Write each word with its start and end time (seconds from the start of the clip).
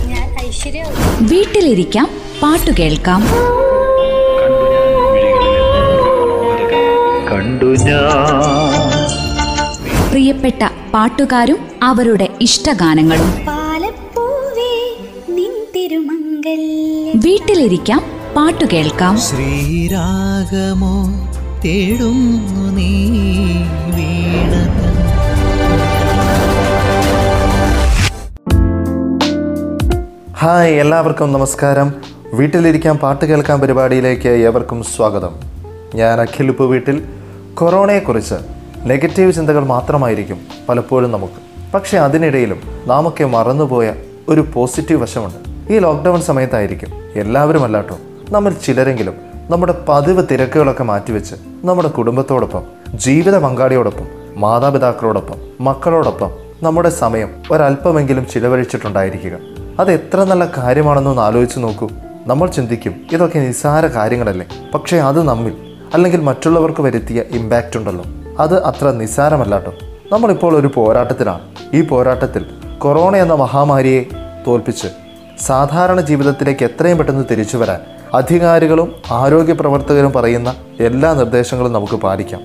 ഞാൻ 0.06 0.28
ഐശ്വര്യ 0.46 0.84
വീട്ടിലിരിക്കാം 1.32 2.08
പാട്ടു 2.42 2.70
കേൾക്കാം. 2.79 3.23
കണ്ടു 7.32 7.66
ഞാൻ. 7.66 8.72
പ്രിയപ്പെട്ട 10.11 10.62
പാട്ടുകാരും 10.95 11.58
അവരുടെ 11.82 12.29
ഇഷ്ടഗാനങ്ങളും. 12.40 13.55
വീട്ടിലിരിക്കാം 16.46 18.02
പാട്ടു 18.36 18.64
കേൾക്കാം. 18.73 19.18
ശ്രീരാഗമോ 19.18 21.06
തേടുന്നു 21.64 22.70
നീ 22.70 23.09
വീണത. 23.96 24.87
ഹായ് 30.32 30.74
എല്ലാവർക്കും 30.74 31.32
നമസ്കാരം. 31.32 31.95
വീട്ടിലിരിക്കാൻ 32.34 32.96
പാട്ട് 32.96 33.24
കേൾക്കാൻ 33.24 33.60
പരിപാടിയിലേക്ക് 33.60 34.28
ഏവർക്കും 34.28 34.82
സ്വാഗതം. 34.82 35.30
ഞാൻ 35.95 36.20
അഖിൽ 36.20 36.48
ഉപ്പ് 36.48 36.65
വീട്ടിൽ. 36.65 37.02
കൊറോണയെക്കുറിച്ച് 37.54 38.34
നെഗറ്റീവ് 38.84 39.32
ചിന്തകൾ 39.32 39.65
മാത്രമായിരിക്കും 39.65 40.38
പലപ്പോഴും 40.68 41.12
നമുക്ക്. 41.12 41.73
പക്ഷേ 41.74 41.98
അതിനിടയിലും 41.98 42.60
നാമൊക്കെ 42.87 43.24
മറന്നുപോയ 43.24 43.95
ഒരു 44.28 44.46
പോസിറ്റീവ് 44.54 45.02
വശമുണ്ട്. 45.02 45.45
ഈ 45.70 45.79
ലോക്ക്ഡൗൺ 45.79 46.20
സമയത്തായിരിക്കും. 46.20 46.88
എല്ലാവരും 47.16 47.65
അല്ലാട്ടോ 47.65 47.98
നമ്മൾ 48.30 48.52
ചിലരെങ്കിലും 48.52 49.15
നമ്മുടെ 49.51 49.74
പതിവ് 49.88 50.27
തിരക്കുകളൊക്കെ 50.30 50.85
മാറ്റിവെച്ച് 50.85 51.35
നമ്മുടെ 51.65 51.88
കുടുംബത്തോടൊപ്പം 51.88 52.63
ജീവിത 52.95 53.38
പങ്കാളിയോടൊപ്പം 53.38 54.07
മാതാപിതാക്കളോടൊപ്പം 54.37 55.37
മക്കളോടൊപ്പം 55.60 56.30
നമ്മുടെ 56.63 56.88
സമയം 56.88 57.29
ഒരല്പമെങ്കിലും 57.51 58.27
ചിലവഴിച്ചിട്ടുണ്ടായിരിക്കുക. 58.27 59.38
അത് 59.80 59.93
എത്ര 59.93 60.24
നല്ല 60.24 60.45
കാര്യമാണെന്നൊന്ന് 60.57 61.23
ആലോചിച്ച് 61.23 61.59
നോക്കൂ. 61.59 61.88
നമ്മൾ 62.27 62.51
ചിന്തിക്കും 62.51 62.95
ഇതൊക്കെ 63.12 63.38
നിസ്സാര 63.38 63.87
കാര്യങ്ങളല്ലേ. 63.87 64.47
പക്ഷേ 64.75 64.97
അത് 64.97 65.22
നമ്മിൽ 65.22 65.53
അല്ലെങ്കിൽ 65.94 66.21
മറ്റുള്ളവർക്ക് 66.21 66.81
വരുത്തിയ 66.81 67.22
ഇമ്പാക്റ്റ് 67.31 67.77
ഉണ്ടല്ലോ. 67.77 68.05
അത് 68.38 68.65
അത്ര 68.65 68.91
നിസ്സാരമല്ലാട്ടോ. 68.91 69.72
നമ്മളിപ്പോൾ 70.12 70.56
ഒരു 70.56 70.71
പോരാട്ടത്തിലാണ്. 70.75 71.41
ഈ 71.75 71.81
പോരാട്ടത്തിൽ 71.81 72.47
കൊറോണ 72.78 73.16
എന്ന 73.16 73.34
മഹാമാരിയെ 73.34 74.05
തോൽപ്പിച്ച് 74.47 74.88
സാധാരണ 75.38 76.00
ജീവിതത്തിലേക്ക് 76.00 76.65
എത്രയും 76.65 76.98
പെട്ടെന്ന് 76.98 77.25
തിരിച്ചു 77.31 77.56
വരാൻ 77.56 77.81
അധികാരികളും 78.15 78.94
ആരോഗ്യ 79.10 79.53
പ്രവർത്തകരും 79.53 80.12
പറയുന്ന 80.12 80.54
എല്ലാ 80.81 81.15
നിർദ്ദേശങ്ങളും 81.15 81.72
നമുക്ക് 81.72 81.97
പാലിക്കാം. 81.97 82.41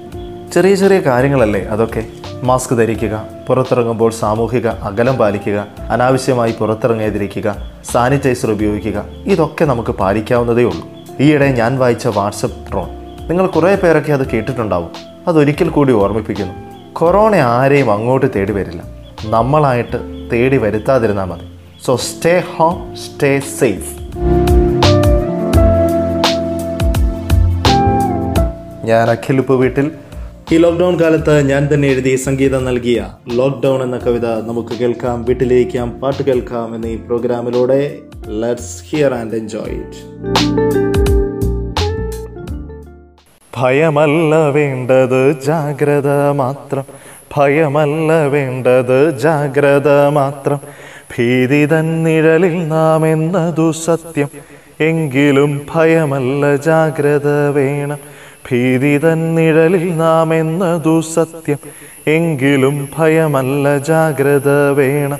ചെറിയ 0.51 0.75
ചെറിയ 0.75 0.99
കാര്യങ്ങളല്ലേ 0.99 1.61
അതൊക്കെ? 1.63 2.03
മാസ്ക് 2.43 2.75
ധരിക്കുക 2.75 3.25
പുറത്തിറങ്ങുമ്പോൾ 3.47 4.11
സാമൂഹിക 4.11 4.67
അകലം 4.67 5.17
പാലിക്കുക 5.17 5.67
അനാവശ്യമായി 5.89 6.51
പുറത്തിറങ്ങാതിരിക്കുക 6.51 7.55
സാനിറ്റൈസർ 7.91 8.51
ഉപയോഗിക്കുക 8.51 9.05
ഇതൊക്കെ 9.25 9.65
നമുക്ക് 9.65 9.91
പാലിക്കാവുന്നതേ 9.91 10.63
ഉള്ളൂ. 10.63 10.87
ഈയിടെ 11.19 11.51
ഞാൻ 11.51 11.79
വായിച്ച 11.79 12.07
വാട്സപ്പ് 12.07 12.71
ട്രോൺ 12.71 12.89
നിങ്ങൾ 13.27 13.47
കുറേ 13.47 13.75
പേരൊക്കെ 13.75 14.13
അത് 14.13 14.29
കേട്ടിട്ടുണ്ടാവും. 14.29 14.91
അതൊരിക്കൽ 15.27 15.69
കൂടി 15.69 15.93
ഓർമ്മിപ്പിക്കുന്നു. 15.93 16.53
കൊറോണ 16.93 17.35
ആരെയും 17.35 17.91
അങ്ങോട്ട് 17.91 18.25
തേടി 18.35 18.51
വരില്ല. 18.51 18.83
നമ്മളായിട്ട് 19.25 20.29
തേടി 20.33 20.57
വരുത്താതിരുന്നാൽ 20.57 21.25
മതി. 21.25 21.50
So 21.85 21.95
stay 22.07 22.31
home 22.55 22.75
stay 22.95 23.29
safe 23.39 23.91
ഞാൻ 28.89 29.09
അഖിൽ 29.13 29.37
ഉപ്പ് 29.39 29.53
വീട്ടിൽ. 29.53 29.87
ഈ 30.53 30.57
ലോക്ക്ഡൗൺ 30.57 30.95
കാലത്ത് 31.01 31.35
ഞാൻ 31.49 31.69
തന്നെ 31.73 31.87
എഴുതി 31.87 32.15
സംഗീതം 32.25 32.61
നൽകിയ 32.65 32.99
ലോക്ക്ഡൗൺ 33.39 33.83
എന്ന 33.83 33.97
കവിത 33.97 34.27
നമുക്ക് 34.49 34.75
കേൾക്കാം 34.81 35.23
വീട്ടിലിരിക്കാം 35.27 35.89
പാട്ട് 36.01 36.23
കേൾക്കാം 36.23 36.75
എന്ന 36.75 36.85
ഈ 36.85 36.97
പ്രോഗ്രാമിലൂടെ 37.07 37.79
let's 38.43 38.77
hear 38.89 39.13
and 39.13 39.35
enjoy 39.35 39.77
it 39.81 39.99
ഭയമല്ല 43.53 44.35
വേണ്ടത് 44.49 45.41
ജാഗ്രത 45.47 46.11
മാത്രം. 46.43 46.85
ഭയമല്ല 47.35 48.11
വേണ്ടത് 48.35 48.97
ജാഗ്രത 49.25 49.89
മാത്രം. 50.19 50.59
ഭീതി 51.17 51.67
നിഴലിൽ 51.81 52.67
നാം 52.67 53.07
എന്നതു 53.07 53.71
സത്യം. 53.71 54.29
എങ്കിലും 54.79 55.61
ഭയമല്ല 55.75 56.55
ജാഗ്രത 56.55 57.49
വേണം. 57.49 57.97
ഭീതി 58.51 58.99
നിഴലിൽ 59.15 59.97
നാം 59.97 60.33
എന്നതു 60.33 61.01
സത്യം. 61.01 61.57
എങ്കിലും 62.07 62.89
ഭയമല്ല 62.97 63.77
ജാഗ്രത 63.77 64.49
വേണം. 64.71 65.17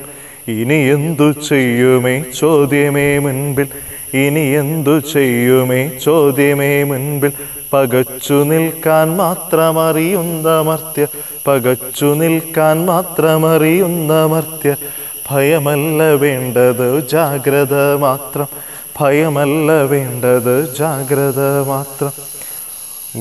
ഇനി 0.48 0.90
എന്തു 0.90 1.32
ചെയ്യുമേ? 1.32 2.24
ചോദ്യമേ 2.40 3.18
മുൻപിൽ. 3.18 3.68
ഇനി 4.14 4.40
എന്തു 4.40 5.00
ചെയ്യുമേ? 5.00 5.92
ചോദ്യമേ 6.04 6.84
മുൻപിൽ. 6.84 7.32
പകച്ചു 7.74 8.34
നിൽക്കാൻ 8.34 9.18
മാത്രമറിയുന്ന 9.18 10.62
മർത്യ 10.62 11.08
പകച്ചു 11.48 12.06
നിൽക്കാൻ 12.06 12.86
മാത്രമറിയുന്ന 12.86 14.26
മർത്യ 14.26 14.76
ഭയമല്ല 15.32 16.04
വേണ്ടത് 16.04 17.08
ജാഗ്രത 17.12 17.96
മാത്രം. 17.96 18.48
ഭയമല്ല 19.00 19.72
വേണ്ടത് 19.72 20.76
ജാഗ്രത 20.80 21.68
മാത്രം. 21.68 22.12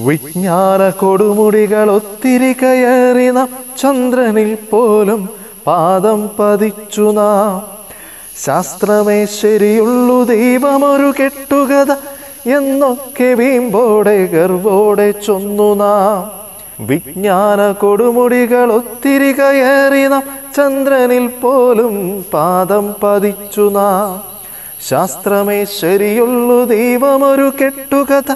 വിജ്ഞാന 0.07 0.91
കൊടുമുടികൾ 0.91 1.91
ഒത്തിരി 1.91 2.53
കയറി 2.53 3.31
നാം. 3.31 3.49
ചന്ദ്രനിൽ 3.79 4.59
പോലും 4.71 5.29
പാദം 5.67 6.31
പതിച്ചു 6.39 7.11
നാം. 7.11 7.67
ശാസ്ത്രമേ 8.45 9.27
ശരിയുള്ളു 9.27 10.25
ദൈവമൊരു 10.25 11.13
കെട്ടുകഥ. 11.23 11.93
എന്നൊക്കെ 12.49 13.25
വീമ്പോടെ 13.25 14.27
ഗർവോടെ 14.27 15.11
ചൊന്നു 15.11 15.75
നാം. 15.75 16.41
വിജ്ഞാന 16.87 17.73
കൊടുമുടികൾ 17.73 18.73
ഒത്തിരി 18.73 19.33
കയറി 19.33 20.09
നാം. 20.09 20.40
ചന്ദ്രനിൽ 20.57 21.27
പോലും 21.27 22.25
പാദം 22.35 22.95
പതിച്ചു 23.03 23.71
നാം. 23.71 24.31
ശാസ്ത്രമേ 24.89 25.65
ശരിയുള്ളു 25.65 26.65
ദൈവമൊരു 26.65 27.53
കെട്ടുകഥ 27.61 28.31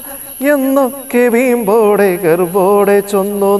എന്നൊക്കെ 0.44 1.28
വീമ്പോടെ 1.28 2.16
ഗർവോടെ 2.16 3.00
ചൊന്നു 3.00 3.58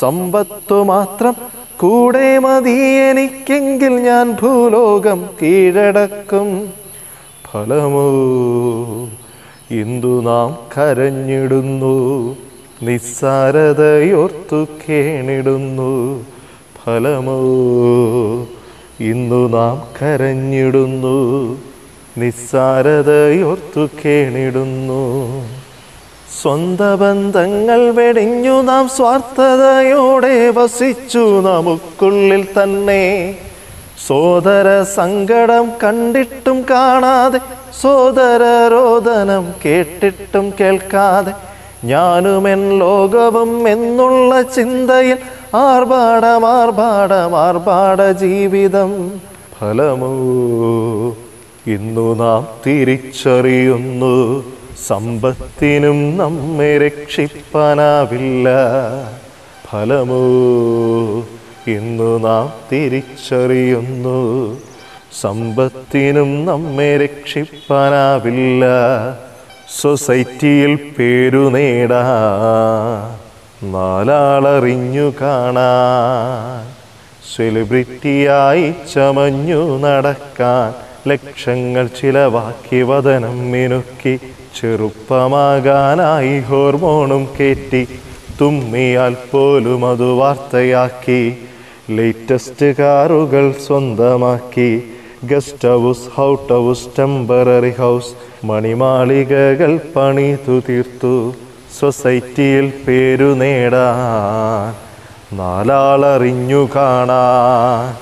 സമ്പത്തു 0.00 0.82
മാത്രം 0.82 1.34
കൂടെ 1.80 2.38
മതി 2.38 2.80
എനിക്കെങ്കിൽ 3.10 3.94
ഞാൻ 3.96 4.32
ഭൂലോകം 4.32 5.28
കീഴടക്കും. 5.42 6.72
ഫലമോ 7.52 8.08
ഇന്ദു 9.70 10.22
നാം 10.22 10.56
കരഞ്ഞിടുന്നു 10.76 11.94
നിസ്സാരതയോർത്തു 12.82 14.66
കേണിടുന്നു. 14.88 15.92
ഫലമോ? 16.88 17.38
ഇന്നു 19.00 19.48
നാം 19.48 19.82
കരഞ്ഞിടുന്നു 19.96 21.16
നിസ്സാരതയോർത്തു 22.18 23.88
കേണിടുന്നു. 23.98 25.02
സ്വന്ത 26.42 26.80
ബന്ധങ്ങൾ 26.94 27.90
വെടിഞ്ഞു 27.90 28.62
നാം 28.62 28.88
സ്വാർത്ഥതയോടെ 28.88 30.50
വസിച്ചു 30.50 31.40
നമുക്കുള്ളിൽ 31.40 32.46
തന്നെ 32.62 33.36
സോദര 34.06 34.82
സങ്കടം 34.82 35.72
കണ്ടിട്ടും 35.82 36.64
കാണാതെ 36.70 37.40
സോദര 37.82 38.42
രോദനം 38.70 39.54
കേട്ടിട്ടും 39.64 40.52
കേൾക്കാതെ 40.60 41.32
ഞാനുമെൻ 41.84 42.78
ലോകവും 42.78 43.68
എന്നുള്ള 43.68 44.42
ചിന്തയിൽ 44.42 45.18
ആർഭാടം 45.54 46.46
ആർഭാടം 46.46 47.38
ആർഭാട 47.38 48.10
ജീവിതം 48.10 49.20
ഫലമോ? 49.60 50.08
ഇന്നു 51.66 52.14
നാം 52.14 52.46
തിരിച്ചറിയുന്നു 52.66 54.44
സമ്പത്തിനും 54.86 56.16
നമ്മെ 56.16 56.78
രക്ഷിപ്പാനാവില്ല. 56.78 58.48
ഫലമോ? 59.70 60.22
ഇന്നു 61.66 62.18
നാം 62.18 62.52
തിരിച്ചറിയുന്നു 62.72 64.56
സമ്പത്തിനും 65.20 66.46
നമ്മെ 66.46 66.96
രക്ഷിപ്പാനാവില്ല. 66.96 68.64
സൊസൈറ്റിയിൽ 69.80 70.78
പേരു 70.98 71.48
നേടാ. 71.48 72.04
നാലാളറിഞ്ഞു 73.62 75.12
കാണാൻ. 75.20 76.74
സെലിബ്രിറ്റിയായി 77.36 78.74
ചമഞ്ഞു 78.94 79.78
നടക്കാൻ. 79.78 80.74
ലക്ഷങ്ങൾ 81.10 81.86
ചിലവാക്കി 81.86 82.82
വതനം 82.82 83.50
മിനുക്കി. 83.50 84.20
ചെറുപ്പമാകാനായി 84.60 86.40
ഹോർമോണും 86.40 87.28
കയറ്റി 87.40 87.88
തുമ്മിയാൽ 88.40 89.16
പോലും 89.32 89.86
അത് 89.86 90.10
വാർത്തയാക്കി. 90.10 91.36
ലേറ്റസ്റ്റ് 91.90 92.76
കാറുകൾ 92.76 93.54
സ്വന്തമാക്കി. 93.66 94.82
Guest 95.24 95.68
house 95.68 96.14
out 96.14 96.52
house 96.52 96.86
temporary 96.98 97.70
house 97.70 98.46
മണിമാളികകൾ 98.46 99.80
പണിതു 99.96 100.60
തീർത്തു 100.68 101.34
സൊസൈറ്റിയിൽ 101.80 102.72
പേരു 102.88 103.28
നേടാൻ 103.34 104.74
നാലാളറിഞ്ഞു 105.36 106.68
കാണാൻ 106.76 107.96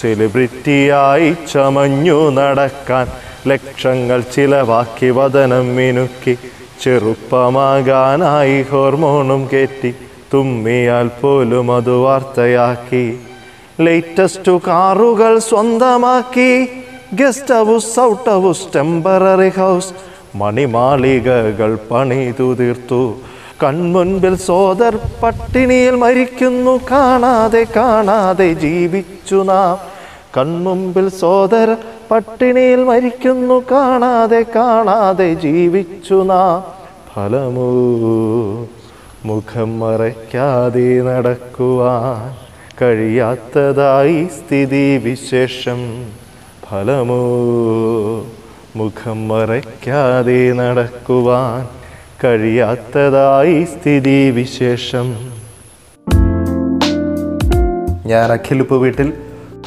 സെലിബ്രിറ്റിയായി 0.00 1.36
ചമഞ്ഞു 1.52 2.30
നടക്കാൻ 2.30 3.06
ലക്ഷങ്ങൾ 3.48 4.20
ചിലവാക്കി 4.34 5.10
വതനം 5.10 5.66
മിനുക്കി 5.76 6.34
ചെറുപ്പമാകാനായി 6.82 8.58
ഹോർമോണും 8.62 9.42
കയറ്റി 9.52 9.94
തുമ്മിയാൽ 10.34 11.08
പോലും 11.20 11.68
അത് 11.76 11.94
വാർത്തയാക്കി. 12.04 13.06
ലേറ്റസ്റ്റ് 13.80 14.52
കാറുകൾ 14.66 15.38
സ്വന്തമാക്കി. 15.38 16.50
Guest 17.14 17.54
house 17.54 18.00
out 18.00 18.30
house 18.30 18.66
temporary 18.76 19.48
house 19.48 19.90
മണിമാളികകൾ 20.38 21.78
പണിതു 21.90 22.54
തീർത്തു 22.54 23.14
കൺമുൻപിൽ 23.64 24.36
സോദർ 24.36 24.98
പട്ടിണിയിൽ 25.22 25.94
മരിക്കുന്നു. 25.94 26.80
കാണാതെ 26.90 27.66
കാണാതെ 27.76 28.52
ജീവിച്ചു 28.52 29.42
നാം. 29.42 29.78
കൺമുമ്പിൽ 30.36 31.08
സോദർ 31.08 31.76
പട്ടിണിയിൽ 32.10 32.84
മരിക്കുന്നു. 32.84 33.62
കാണാതെ 33.70 34.44
കാണാതെ 34.56 35.34
ജീവിച്ചു 35.34 36.22
നാം. 36.22 36.64
ഫലമോ 37.14 37.70
മുഖം 39.24 39.78
മറയ്ക്കാതെ 39.78 41.02
നടക്കുവാൻ 41.02 42.46
കഴിയാത്തതായി 42.82 44.24
സ്ഥിതി 44.24 44.96
വിശേഷം. 44.96 46.06
ഫലമോ 46.70 47.22
മുഖം 48.76 49.28
മറയ്ക്കാതെ 49.28 50.52
നടക്കുവാൻ 50.52 51.62
കഴിയാത്തതായി 52.24 53.64
സ്ഥിതി 53.64 54.30
വിശേഷം. 54.30 55.06
ഞാൻ 58.06 58.32
അഖിലിപ്പ് 58.32 58.74
വീട്ടിൽ 58.74 59.12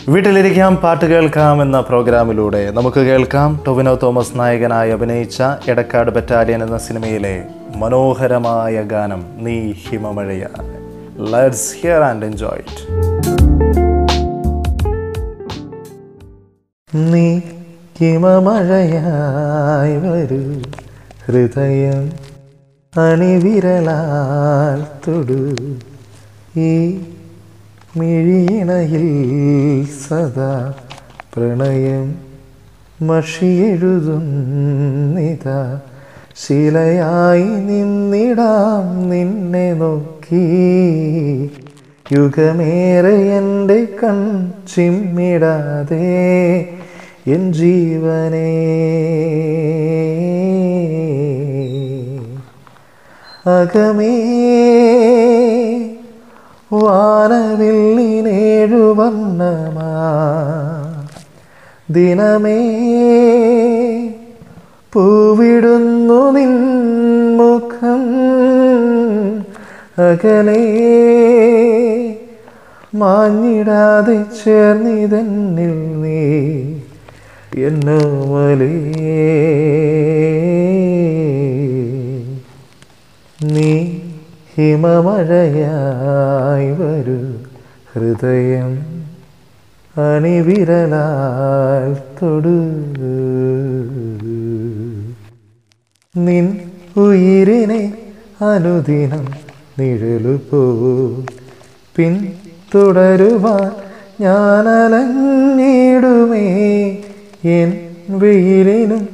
വീട്ടിലിരിക്കാം 0.09 0.75
പാട്ട് 0.75 1.05
കേൾക്കാം 1.05 1.61
എന്ന 1.61 1.79
പ്രോഗ്രാമിലൂടെ 1.79 2.71
നമുക്ക് 2.71 2.99
കേൾക്കാം. 2.99 3.63
ടൊവിനോ 3.67 3.95
തോമസ് 4.03 4.39
നായകനായി 4.39 4.91
അഭിനയിച്ച 4.91 5.43
എടക്കാട് 5.67 6.11
ബറ്റാലിയൻ 6.11 6.63
എന്ന 6.63 6.77
സിനിമയിലെ 6.77 7.35
മനോഹരമായ 7.75 8.81
ഗാനം 8.81 9.23
നീ 9.37 9.71
ഹിമമഴയ. 9.71 10.45
Let's 11.31 11.75
hear 11.81 12.01
and 12.01 12.25
enjoy 12.25 12.59
it 12.59 12.81
നീ 17.13 17.39
ഹിമമഴയായി 17.99 19.97
വരൂ. 19.97 20.61
ഹൃദയം 21.25 22.11
അണിവിരലാൽ 23.01 24.85
തൊടു. 25.07 25.55
ഈ 26.59 27.01
മിഴിയിണയിൽ 27.97 29.87
സദാ 30.07 30.73
പ്രണയം 31.35 32.15
മഷിയെഴുതും 33.01 34.23
നിതാ 35.15 35.79
ശിലയായി 36.47 37.43
നിന്നിടാം 37.43 39.09
നിന്നെ 39.09 39.73
നോക്കി. 39.73 40.45
യുഗമേറെ 42.11 43.15
എന്റെ 43.15 43.87
കൺ 44.03 44.51
ചിമ്മിടാതെ 44.75 45.99
എൻ 47.27 47.53
ജീവനേ. 47.53 48.55
അകമേ 53.45 54.19
വാനവില്ലിനേഴു 56.73 58.75
വർണമാ. 58.75 59.91
ദിനമേ 61.89 62.59
പൂവിടുന്നു 64.93 66.31
നിൻ 66.31 66.57
മുഖം. 67.37 68.03
അകലേ 69.97 70.65
മാഞ്ഞിടാതെ 72.95 74.25
ചേർന്നിതന്നിൽ 74.45 76.01
നീ. 76.01 76.79
എന്നോമലേ 77.57 78.95
നീ 83.43 83.99
ഹിമമഴയായി 84.55 86.71
വരൂ. 86.71 87.33
ഹൃദയം 87.93 88.85
അണിവിരലാൽ 89.97 91.97
തൊടു. 92.21 92.61
നിൻ 96.19 96.57
ഉയിരിനെ 96.97 97.93
അനുദിനം 98.41 99.27
നിഴലു 99.79 100.39
പോ. 100.51 100.75
പിൻ 101.95 102.27
തുടരുവാൻ 102.75 103.71
ഞാനലഞ്ഞിടുമേ. 104.21 106.88
എൻ 107.43 107.89
വെയിലിനും 108.17 109.07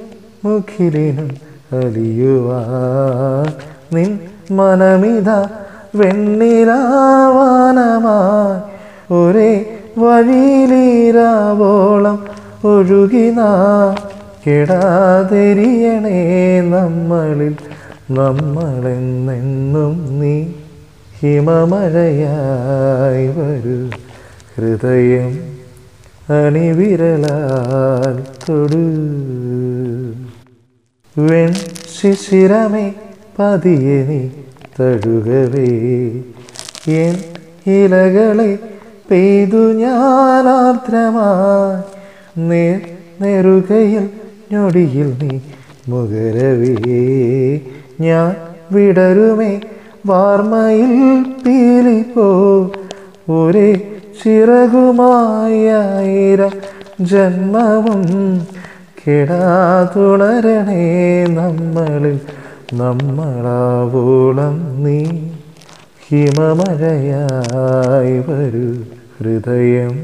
മുഖിലിനും 0.44 1.30
അലിയുവാൻ 1.74 3.54
നിൻ 3.94 4.19
മനമിത 4.51 5.30
വെണ്ണിലാവാനമായി 5.95 8.60
ഒരേ 9.13 9.66
വഴിയിലീരാവോളം 9.98 12.25
ഒഴുകിന 12.63 13.42
കെടാതെരിയണേ 14.45 16.19
നമ്മളിൽ 16.69 17.56
നമ്മളെന്നെന്നും 18.11 20.19
നീ 20.19 20.45
ഹിമമഴയായി 21.19 23.28
വരൂ. 23.28 23.90
ഹൃദയം 24.56 25.55
അണിവിരലാൽ 26.29 28.23
തൊടു. 28.49 28.85
വെൺ 31.21 31.53
ശിശിരമേ 31.99 32.94
പതിയെ 33.39 34.05
നീ 34.05 34.29
തഴുകവേ. 34.79 35.67
എൻ 36.87 37.15
ഇലകളെ 37.67 38.59
പെയ്തു 39.11 39.73
ഞാനാർദ്രമായി 39.73 41.81
നേർ 42.37 42.81
നെറുകയിൽ 43.21 44.09
ഞൊടിയിൽ 44.51 45.17
നീ 45.21 45.39
മുകരവേ. 45.89 46.75
ഞാൻ 48.01 48.35
വിടരുമേ 48.71 49.61
വാർമയിൽ 50.05 51.23
പീലിപ്പോ. 51.23 52.71
ഒരേ 53.29 53.94
ചിറകുമായിരം 54.19 55.74
ജന്മവും 57.12 58.04
കിടാതുണരണേ 59.00 60.84
നമ്മളിൽ 61.38 62.18
നമ്മളാവോളം 62.74 64.56
നീ. 64.84 65.00
ഹിമമഴയായി 66.06 68.16
വരൂ 68.28 68.68
ഹൃദയം 69.18 69.95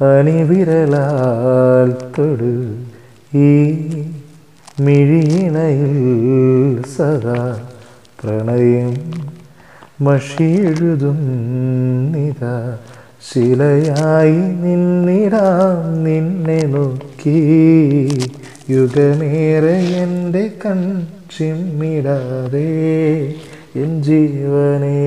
അണിവിരലാൽ 0.00 1.90
തൊടു 2.14 2.54
ഈ 3.46 3.48
മിഴിയിണയിൽ 4.80 5.96
സദാ 6.94 7.40
പ്രണയം. 8.20 8.92
മഷിയെഴുതും 10.00 11.18
നിതാ 12.12 12.78
ശിലയായി 13.32 14.32
നിന്നിടാം 14.32 16.04
നിന്നെ 16.04 16.62
നോക്കി. 16.62 18.30
യുഗമേറെ 18.70 19.72
എന്റെ 19.72 20.50
കൺ 20.66 21.06
ചിമ്മിടാതെ 21.38 22.68
എൻ 23.76 24.02
ജീവനേ. 24.02 25.06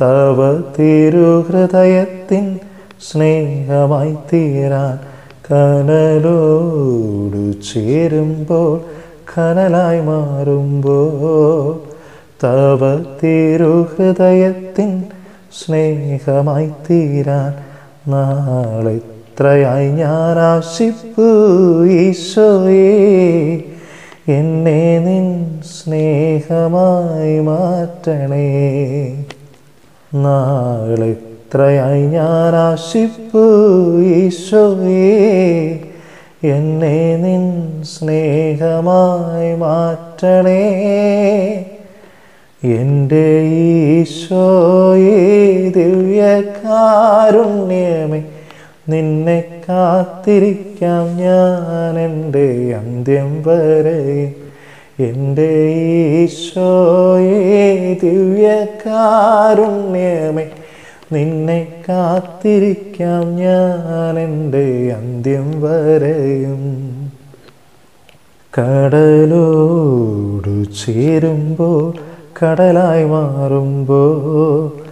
തവ 0.00 0.38
തിരുഹൃദയത്തിൻ 0.76 2.46
സ്നേഹമായി 3.08 4.14
തീരാൻ 4.30 4.96
കനലോടു 5.48 7.44
ചേരുമ്പോൾ 7.70 8.72
കനലായി 9.32 10.02
മാറുമ്പോൾ 10.02 11.72
തവ 12.44 12.82
തിരുഹൃദയത്തിൻ 13.20 14.92
സ്നേഹമായി 15.60 16.70
തീരാൻ 16.86 17.52
നാളെത്രയായി 19.34 19.88
ഞാൻ 19.88 20.38
ആശിപ്പു 20.38 21.86
ഈശോയെ? 21.86 23.60
എന്നെ 24.28 24.98
നിൻ 24.98 25.58
സ്നേഹമായി 25.66 27.40
മാറ്റണേ. 27.40 29.24
നാളെത്രയായി 30.14 32.02
ഞാൻ 32.02 32.54
ആശിപ്പു 32.54 34.00
ഈശോയെ? 34.00 35.78
എന്നെ 36.44 37.16
നിൻ 37.16 37.82
സ്നേഹമായി 37.82 39.54
മാറ്റണേ. 39.54 40.62
എന്റെ 42.64 43.42
ഈശോയേ 43.42 45.72
ദിവ്യകാരുണ്യമേ 45.76 48.22
നിന്നെ 48.88 49.62
കാത്തിരിക്കാം 49.68 51.16
ഞാൻ 51.16 51.98
എന്റെ 51.98 52.74
അന്ത്യം 52.78 53.42
വരെ. 53.46 54.34
എന്റെ 55.00 55.72
ഈശോയേ 56.22 57.94
ദിവ്യകാരുണ്യമേ 58.02 60.46
നിന്നെ 61.12 61.68
കാത്തിരിക്കാം 61.88 63.36
ഞാൻ 63.36 64.18
എന്റെ 64.18 64.94
അന്ത്യം 64.98 65.60
വരെയും. 65.60 66.62
കടലോടു 68.58 70.64
ചേരുമ്പോൾ 70.64 71.94
കടലായി 72.42 73.04
മാറുമ്പോൾ 73.04 74.84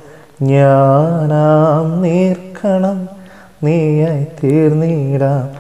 ഞാനാം 0.45 2.03
നീർക്കണം 2.03 3.22
നീയായി 3.65 4.27
തീർന്നിടാം. 4.45 5.51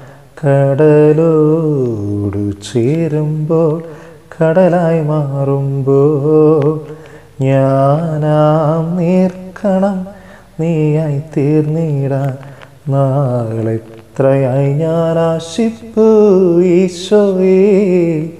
കടലോടു 0.40 2.52
ചേരുമ്പോൾ 2.72 3.82
കടലായി 4.34 5.00
മാറുമ്പോൾ 5.00 6.80
ഞാനാം 7.44 8.96
നീർക്കണം. 8.96 10.06
നീയായി 10.60 11.22
തീർന്നിടാൻ 11.36 12.36
നാളെത്രയായി 12.88 14.72
ഞാൻ 14.72 15.18
ആശിപ്പു 15.18 16.08
ഈശോയേ 16.62 18.30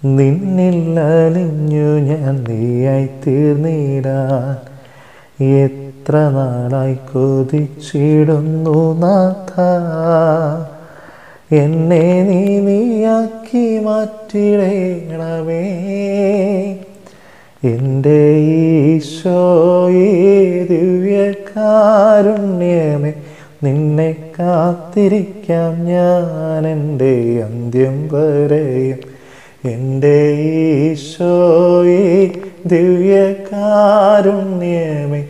നിന്നിൽ 0.01 0.99
അലിഞ്ഞു 1.07 2.01
ഞാൻ 2.01 2.43
നീയായി 2.49 3.09
തീർന്നിടാൻ 3.23 4.57
എത്ര 5.57 6.19
നാളായി 6.29 6.97
കൊതിച്ചിടുന്നു 7.09 8.79
നാഥ? 8.99 9.55
എന്നെ 11.51 12.23
നീ 12.23 12.59
നീയാക്കി 12.59 13.79
മാറ്റിടേണമേ. 13.79 15.63
എന്റെ 17.63 18.39
ഈശോയേ 18.39 20.09
ദിവ്യകാരുണ്യമേ 20.69 23.13
നിന്നെ 23.63 24.15
കാത്തിരിക്കാം 24.39 25.85
ഞാൻ 25.85 26.67
എന്റെ 26.67 27.43
അന്ത്യം 27.45 28.09
വരെയും. 28.11 28.99
എന്റെ 29.65 30.31
ഈശോയേ 30.55 32.31
ദിവ്യകാരുണ്യമേ 32.65 35.23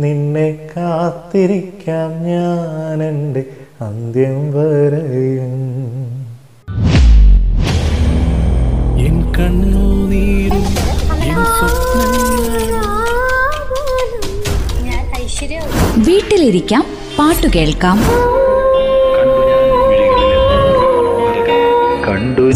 നിന്നെ 0.00 0.58
കാത്തിരിക്കാം 0.76 2.22
ഞാൻ 2.22 3.02
എന്റെ 3.02 3.44
അന്ത്യം 3.82 4.52
വരെയും. 4.54 5.52
എൻ 9.06 9.16
എൻ 11.28 11.44
സ്വപ്നങ്ങളും 11.58 12.88
ഞാൻ 14.82 15.04
ഐശ്വര്യ 15.22 15.60
വീട്ടിലിരിക്കാം 16.08 16.84
പാട്ടു 17.18 17.46
കേൾക്കാം. 17.56 17.98
കണ്ടു 22.06 22.46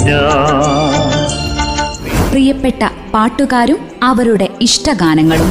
പ്രിയപ്പെട്ട 2.31 2.83
പാട്ടുകാരും 3.15 3.81
അവരുടെ 4.03 4.49
ഇഷ്ടഗാനങ്ങളും. 4.61 5.51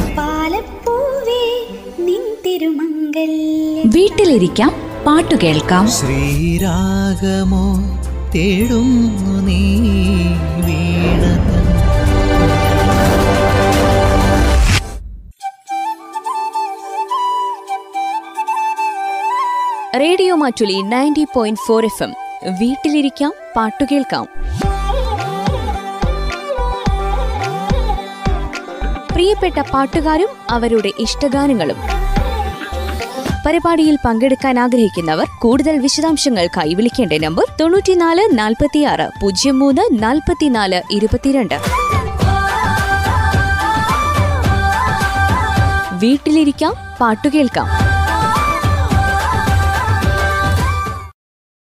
വീട്ടിലിരിക്കാം 3.94 4.83
പാട്ടു 5.06 5.34
കേൾക്കാം. 5.42 5.88
ശ്രീരാഗമോ 5.88 7.64
തേടുന്നു 8.34 9.34
നീ 9.48 9.62
വീണതൻ 10.66 11.40
radio 20.02 20.34
Mattoli 20.34 20.82
ninety 20.82 21.26
point 21.34 21.60
four 21.66 21.84
F 21.84 22.02
M. 22.02 22.12
വീട്ടിലിരിക്കാം 22.60 23.32
പാട്ടുകേൾക്കാം 23.56 24.26
പ്രിയപ്പെട്ട 29.12 29.58
പാട്ടുകാരും 29.72 30.30
അവരുടെ 30.50 30.90
ഇഷ്ടഗാനങ്ങളും. 30.98 31.78
പരിപാടിയിൽ 33.46 33.98
പങ്കെടുക്കാൻ 34.04 34.58
ആഗ്രഹിക്കുന്നവർ 34.58 35.26
കൂടുതൽ 35.38 35.78
വിശദാംശങ്ങൾക്കായി 35.78 36.74
വിളിക്കേണ്ട 36.74 37.12
നമ്പർ 37.12 37.44
തൊണ്ണൂറ്റിനാല് 37.60 38.38
നാൽപ്പത്തിയാറ് 38.38 39.20
പൂജ്യം 39.22 39.58
മൂന്ന് 39.58 40.02
നാൽപ്പത്തിനാല് 40.02 40.82
ഇരുപത്തിരണ്ട്. 40.90 41.54
വീട്ടിലിരിക്കാം 45.92 46.74
പാട്ടുകേൾക്കാം. 47.00 47.93